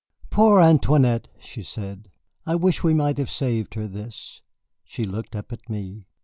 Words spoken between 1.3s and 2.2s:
she said,